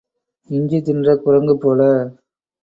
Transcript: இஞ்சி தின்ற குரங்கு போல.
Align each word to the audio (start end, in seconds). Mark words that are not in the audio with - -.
இஞ்சி 0.49 0.79
தின்ற 0.81 1.15
குரங்கு 1.17 1.55
போல. 1.57 1.79